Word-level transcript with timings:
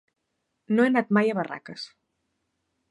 No 0.77 0.87
he 0.87 0.91
anat 0.93 1.13
mai 1.19 1.31
a 1.31 1.37
Barraques. 1.41 1.87